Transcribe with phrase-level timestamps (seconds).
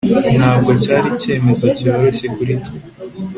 [0.37, 2.77] ntabwo cyari icyemezo cyoroshye kuri twe